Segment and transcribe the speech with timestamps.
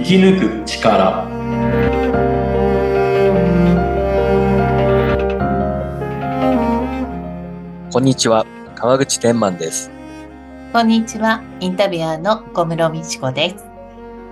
[0.00, 1.28] 生き抜く力
[7.92, 9.90] こんにちは、川口天満です。
[10.72, 11.42] こんにちは。
[11.60, 13.66] インタビュアーの小室美智子です。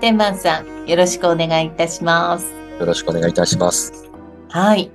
[0.00, 2.46] 天満さん、よろしくお願いいたします。
[2.80, 4.08] よろしくお願いいたします。
[4.48, 4.90] はい。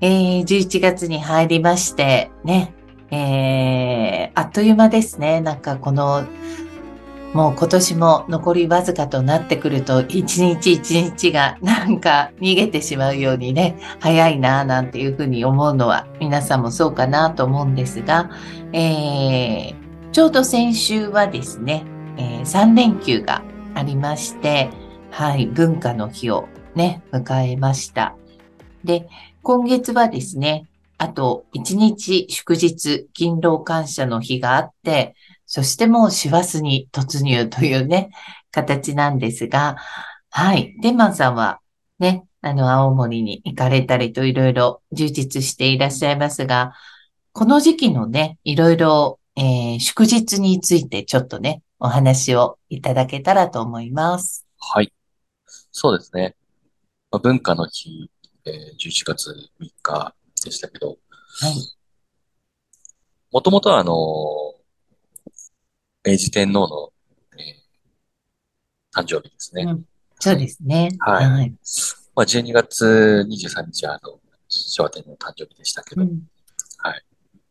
[0.00, 2.72] えー、11月に入りまして、ね、
[3.10, 5.40] えー、あっという間ですね。
[5.40, 6.24] なんかこの、
[7.34, 18.30] もう今年も残りわずかとなってくると、一日一日がなんか逃げてしまうようにね、早いなぁなんていうふうに思うのは皆さんもそうかなと思うんですが、
[18.72, 21.84] えー、ちょうど先週はですね、
[22.16, 23.42] えー、3連休が
[23.74, 24.70] ありまして、
[25.10, 28.14] はい、文化の日をね、迎えました。
[28.84, 29.08] で、
[29.42, 35.16] 今月はですね、あと1日祝日、勤労感謝の日があって、
[35.46, 38.10] そしてもう師走に突入というね、
[38.50, 39.76] 形なんですが、
[40.30, 40.74] はい。
[40.80, 41.60] デンマンさんは
[41.98, 46.74] ね、あの、青森に行かれたりといろいろ充実していらっしゃいますが、
[47.32, 54.46] この時期のね、いろいろ、えー、祝日についてちょっとね、お話をいただけたらと思います。
[54.58, 54.92] はい。
[55.70, 56.36] そうですね。
[57.10, 58.10] まあ、文化の日、
[58.44, 61.54] えー、11月3日でしたけど、はい。
[63.32, 64.63] もともとはあのー
[66.06, 66.92] 明治天皇の、
[67.38, 67.64] えー
[68.96, 69.64] 誕生日ですね。
[69.64, 69.84] うん
[70.20, 70.90] そうですね。
[71.00, 71.50] はいはい。
[72.14, 76.22] まあ、12月23日はあの、昭和天皇の誕生日でしたけど、うん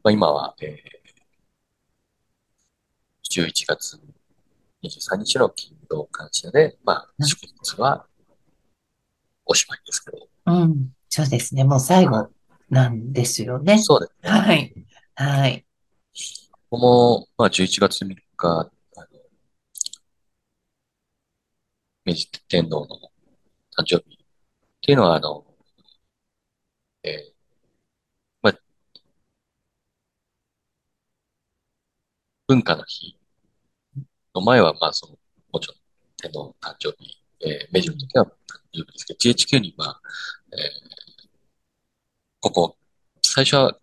[0.02, 4.00] まあ、今は、えー、11月
[4.82, 8.06] 23日の勤労感謝で、まあ、うん祝日は
[9.46, 10.90] おしまいですけど、うん。
[11.10, 11.64] そうですね。
[11.66, 12.30] もう最後
[12.70, 13.78] なんですよね。
[13.78, 14.30] そうですね。
[14.30, 14.74] はい。
[15.16, 15.66] はい。
[16.52, 18.16] ここも、まあ、11月3
[18.50, 19.08] 日、あの、
[22.06, 23.12] 明治天皇の
[23.78, 24.18] 誕生日っ
[24.82, 25.46] ていうのは、あの、
[27.04, 27.34] えー
[28.42, 28.54] まあ、
[32.48, 33.18] 文化の日
[34.36, 35.18] の前は、まあ、その、
[35.52, 35.78] もちろん
[36.18, 38.30] 天皇の誕生日、えー明治の時は誕
[38.74, 40.02] 生日ですけど、GHQ に、まあ、
[40.54, 40.94] えー
[42.42, 42.78] ここ、
[43.24, 43.76] 最初は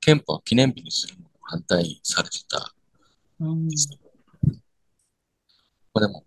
[0.00, 2.73] 憲法記念日にするのを反対されてた
[3.50, 3.66] うん。
[3.66, 4.10] んですけど、
[5.94, 6.24] まあでも、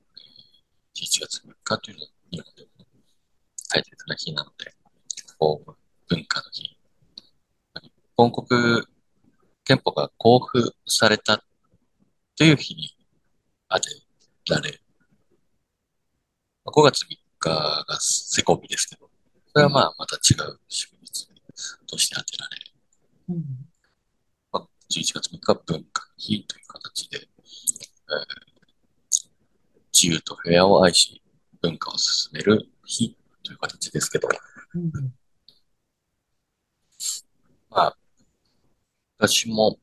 [0.95, 2.69] 11月3日というのは日本でも
[3.69, 4.73] 大切な日なので、
[5.38, 5.75] こう
[6.09, 6.77] 文化の日。
[7.81, 8.83] 日本国
[9.63, 11.44] 憲法が公布された
[12.35, 12.95] という日に
[13.69, 13.89] 当て
[14.50, 14.79] られ、
[16.66, 19.09] まあ5月3日がセコミですけど、
[19.53, 21.27] それはまあまた違う祝日
[21.85, 22.57] として当てられ、
[23.29, 23.66] うん、
[24.90, 28.48] 11月3日は文化の日という形で、えー
[29.94, 31.22] 自由と平和を愛し、
[31.62, 34.30] 文化を進める日という形ですけど、
[34.75, 34.92] うん
[37.70, 37.98] まあ、
[39.20, 39.80] 私も、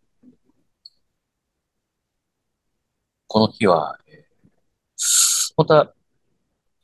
[3.27, 4.45] この日は、えー
[5.57, 5.95] 本当は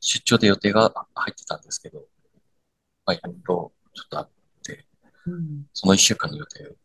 [0.01, 2.05] 出張で予定が入ってたんですけど、
[3.05, 4.29] まあ、いろいろちょっとあっ
[4.63, 4.85] て、
[5.27, 5.65] うん。
[5.73, 6.75] その一週間の予定を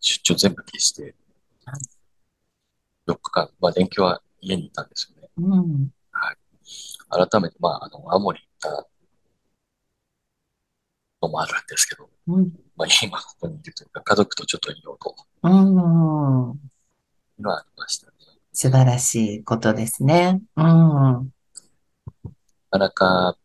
[0.00, 1.14] 出張全部消して
[1.64, 5.28] はい、4日間、まあ、連休は家にいたんですよね。
[5.38, 5.90] うん
[7.10, 8.86] 改めて、まあ、あの、青森行った
[11.22, 18.12] のもあるんですけど、うんまあ、今ここにいるというか、家族とちょっといようとうんのはありましたね。
[18.52, 20.40] 素晴らしいことですね。
[20.56, 21.30] うんな
[22.70, 23.36] かなか、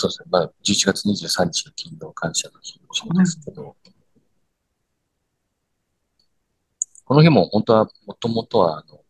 [0.00, 0.26] そうですね。
[0.30, 3.76] まあ、11月23日の勤労感謝の日もそうですけど、
[7.04, 9.00] この日も本当は、もともとは、あの、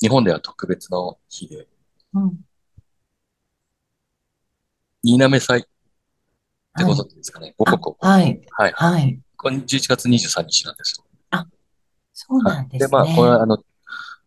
[0.00, 1.66] 日本では特別の日で、
[2.14, 2.38] うん
[5.04, 5.62] 新滑祭っ
[6.78, 7.54] てご存知ですかね。
[7.58, 7.96] 五あ穀を。
[8.00, 8.40] はい。
[8.52, 8.72] はい。
[8.76, 9.20] はい。
[9.36, 11.04] これ11月23日なんですよ。
[12.12, 13.16] そうなんですで、まあ、ね。
[13.16, 13.58] これは、あの、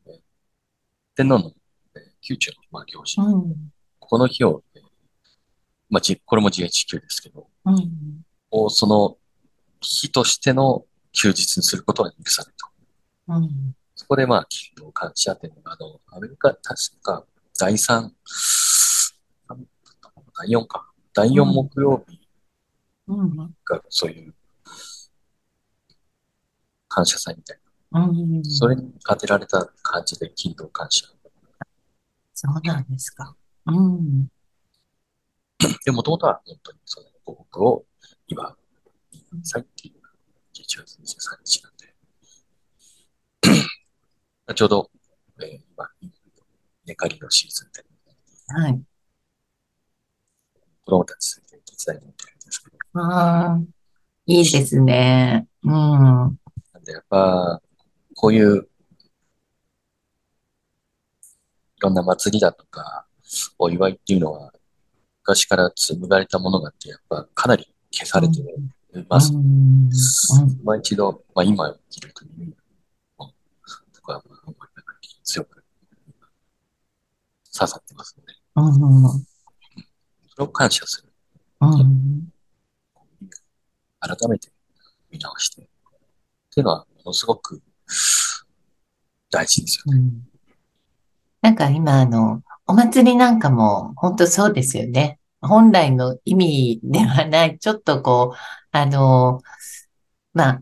[0.07, 0.19] えー
[1.15, 1.53] 天皇の
[1.95, 3.21] えー宮中の、まあ、行事。
[3.21, 3.71] うん
[4.05, 4.81] この日を、えー
[5.89, 9.17] まあ、じこれも GHQ ですけど、うんをその
[9.81, 12.51] 日としての休日にすることは許され
[13.27, 13.35] た。
[13.35, 17.25] うんそこでまあ、勤労感謝っていうのが、あの、アメリカ、確か、
[17.57, 18.13] 第三、
[19.47, 20.91] なんだったかな第四か。
[21.13, 22.19] 第四木曜日
[23.07, 24.33] うんがそういう
[26.89, 27.59] 感謝祭みたい
[27.91, 28.01] な。
[28.05, 31.07] うんそれに当てられた感じで勤労感謝。
[32.33, 33.35] そうなんですか。
[33.65, 34.27] うん
[35.85, 37.85] で、もともとは本当にその報告を
[38.27, 38.57] 祝う
[39.43, 39.93] 祭っていう
[40.53, 41.93] 11月23日なんで、
[44.55, 44.91] ちょうど、
[45.41, 45.89] えー今、
[46.85, 47.83] 稲刈りのシーズンで、
[48.47, 48.81] はい。
[50.85, 53.59] 子供たちで手伝いに行ってるんですけど、ああ、
[54.27, 55.47] いいですね。
[55.63, 55.71] うん。
[55.71, 57.61] なんでやっぱ、
[58.15, 58.67] こういう、
[61.77, 63.04] いろんな祭りだとか、
[63.57, 64.53] お祝いっていうのは、
[65.23, 68.43] 昔から紡がれたものがあって、やっぱかなり消されてい
[69.09, 69.33] ます。
[69.33, 69.39] うん。
[69.39, 69.89] うん
[70.63, 72.53] まあ一度、まあ今生きる国
[73.17, 74.83] とか、まあ、思いが
[75.23, 75.63] 強く
[77.53, 78.33] 刺さってますので、
[80.29, 81.09] それを感謝する。
[83.99, 84.49] 改めて
[85.09, 85.63] 見直して。
[85.63, 85.65] っ
[86.53, 87.61] ていうのは、ものすごく
[89.31, 89.99] 大事ですよね。
[89.99, 90.35] うん
[91.45, 95.19] なんか今あの、お祭りなんかも本当そうですよね。
[95.41, 98.37] 本来の意味ではない、ちょっとこう、
[98.71, 99.41] あの、
[100.33, 100.61] まあ、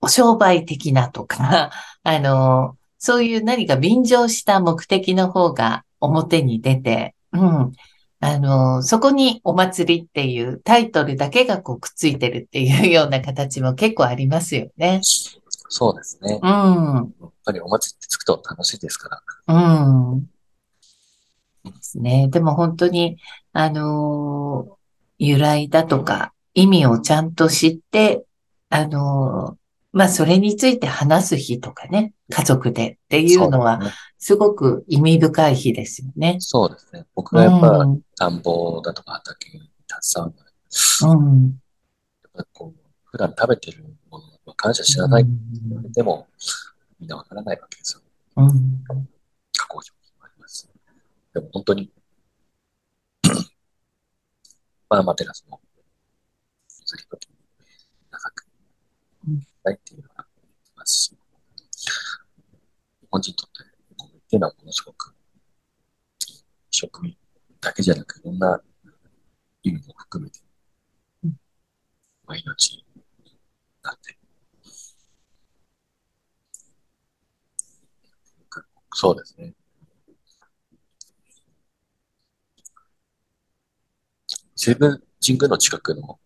[0.00, 1.70] お商売的なとか、
[2.04, 7.72] あの、そういう何か便乗した目的の方が表に出て、うん。
[8.20, 15.00] あの、そこにお祭りっていうタイトルだけがこうくっついてるっていうような形も結構ありますよね。
[15.68, 16.40] そうですね。
[16.42, 16.48] うん。
[16.48, 19.54] やっぱりお祭りってつくと楽しいですから。
[19.54, 20.30] うん。
[21.70, 22.28] ですね。
[22.28, 23.18] でも本当に、
[23.52, 24.76] あのー
[25.18, 28.26] 由来だとか意味をちゃんと知って、
[28.68, 33.80] あのーまあ、それについて話す日とかね、家族でっていうのは、
[34.18, 36.36] すごく意味深い日ですよね。
[36.40, 37.06] そうですね。
[37.14, 38.00] 僕がやっぱうん。
[38.14, 41.44] 田んぼだとか畑に携わるうん。
[41.46, 45.30] やっぱこう、普段食べてるものは感謝しなさいって
[45.66, 46.26] 言われても、
[47.00, 48.02] みんなわからないわけですよ。
[48.36, 49.08] うん。
[51.36, 51.92] でも本当に、
[54.88, 55.60] まあ、マテラスの
[56.66, 57.36] 譲り時に
[58.10, 58.46] 長く
[59.28, 61.18] うんないっていうのはありますし、日
[63.10, 65.14] 本人にとってお米っていうのはものすごく
[66.70, 67.18] 食味
[67.60, 68.62] だけじゃなくいろんな
[69.62, 70.40] 意味も含めて、
[72.24, 72.82] まあ、命
[73.82, 74.16] なんで。
[78.94, 79.52] そうですね。
[84.66, 86.18] セブン神宮の近くの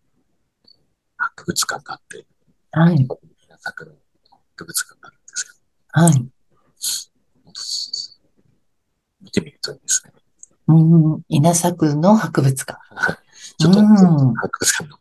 [1.15, 2.25] 博物館があって、
[2.71, 2.95] はい。
[2.95, 3.07] 稲
[3.59, 3.91] 作の
[4.55, 5.51] 博物館があるんですけ
[5.91, 6.13] はい。
[6.13, 6.25] ど、
[9.21, 10.13] 見てみるといいですね。
[10.69, 11.21] うん。
[11.29, 12.79] 稲作の博物館。
[13.59, 14.97] ちょっと、うん博物館の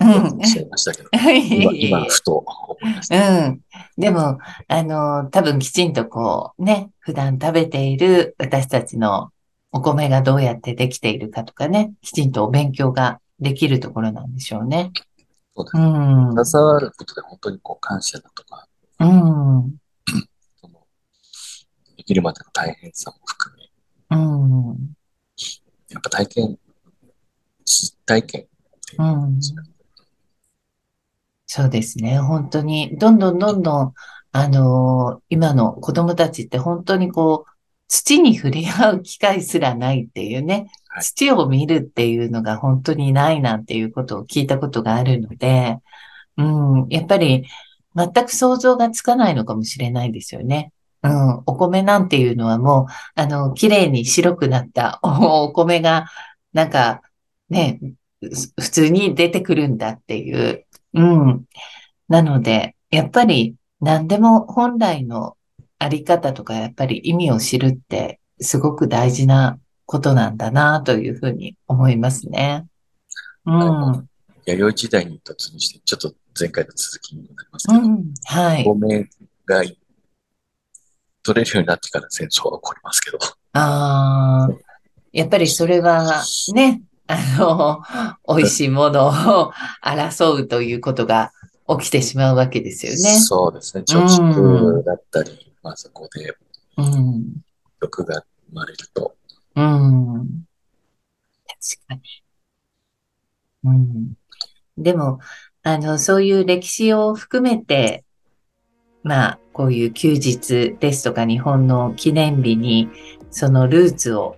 [0.00, 3.46] 名うんしゃいましたけど、今、今、ふと思いました。
[3.46, 3.60] うん。
[3.96, 9.31] でも、あの、多分きちんとこう、ね、普段食べている私たちの
[9.72, 14.92] お米がどうやってできているかとかね、きちんとお勉強ができるところなんでしょうね。
[15.56, 15.80] そうですう。
[15.80, 16.44] ん。
[16.44, 18.68] 携わることで本当にこう感謝だとか、
[19.00, 19.08] うん。
[20.60, 20.86] その、
[21.96, 24.94] できるまでの大変さも含め、うん。
[25.88, 26.58] やっぱ体験、
[27.64, 28.44] 実体験っ
[28.88, 29.40] ていううん
[31.46, 32.18] そうですね。
[32.18, 33.94] 本当に、どんどんどんどん、
[34.34, 37.51] あの今の子供たちって本当にこう、
[37.94, 40.66] 土に触れ合う機会すらないっていうね、はい
[41.00, 45.78] 土を見るっていうのが本当にないなんていうことを聞いたことがあるので、
[46.36, 47.46] うん、やっぱり
[47.96, 50.70] 全く想像がつかないのかもしれないですよね。
[51.02, 56.06] うん、お米なんていうのはもう、あの、綺麗に白くなったお お米が、
[56.52, 57.00] なんか、
[57.48, 57.80] ね、
[58.32, 60.66] す普通に出てくるんだっていう。
[60.92, 61.44] うん。
[62.08, 65.38] なので、やっぱり何でも本来の
[65.82, 72.66] あり方とか、やっぱり意味を知るってすごく大事なことなんだなというふうに思いますね。
[73.44, 74.08] うん。
[74.46, 78.14] 弥生時代に突入して、ちょっと前回の続きにもなりますけど、うん。
[78.24, 78.64] はい。
[78.64, 79.08] お米
[79.44, 79.64] が
[81.24, 83.18] 取れるようになってから戦争は起こりますけど、
[83.54, 84.54] ああ、
[85.12, 86.22] やっぱりそれは
[86.54, 87.82] ね、あの、
[88.36, 89.52] 美味しいものを
[89.84, 91.32] 争うということが
[91.68, 92.98] 起きてしまうわけですよね。
[92.98, 96.36] そうですね、貯蓄だったり、まあそこで
[96.76, 97.42] うん。
[97.80, 99.16] 欲が生まれると、
[99.56, 100.44] うん。
[101.46, 102.00] 確かに。
[103.64, 104.14] うん。
[104.78, 105.20] でも、
[105.62, 108.04] あの、そういう歴史を含めて、
[109.02, 112.88] まあ、こういう休日ですとか日本の記念日に、
[113.30, 114.36] そのルーツを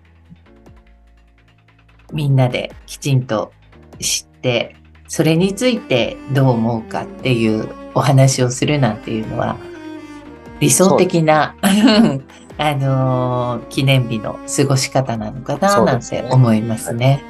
[2.12, 3.52] みんなできちんと
[4.00, 4.76] 知って、
[5.06, 9.56] それについてどう思うかっていうお話をするなんていうのは、
[10.64, 11.54] 理想的な、
[12.56, 17.22] あのー記念日の過ごし方なのかな、なんて思いますね。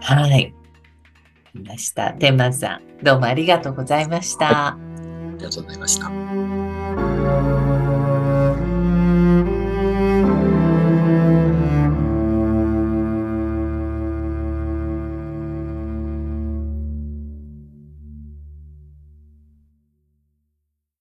[0.00, 0.30] はい。
[0.30, 0.44] わか
[1.54, 2.12] りました。
[2.14, 4.70] 天満さん、どうもありがとうございました。
[4.70, 4.76] あ
[5.38, 7.75] りがとうございました。